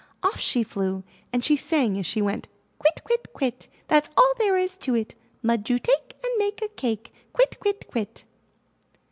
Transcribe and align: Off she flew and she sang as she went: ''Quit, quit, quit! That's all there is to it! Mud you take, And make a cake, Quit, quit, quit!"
Off 0.23 0.39
she 0.39 0.63
flew 0.63 1.03
and 1.31 1.45
she 1.45 1.55
sang 1.55 1.95
as 1.99 2.07
she 2.07 2.23
went: 2.23 2.47
''Quit, 2.79 3.03
quit, 3.03 3.31
quit! 3.33 3.67
That's 3.87 4.09
all 4.17 4.33
there 4.39 4.57
is 4.57 4.75
to 4.77 4.95
it! 4.95 5.13
Mud 5.43 5.69
you 5.69 5.77
take, 5.77 6.15
And 6.23 6.39
make 6.39 6.59
a 6.63 6.69
cake, 6.69 7.13
Quit, 7.33 7.59
quit, 7.59 7.87
quit!" 7.87 8.25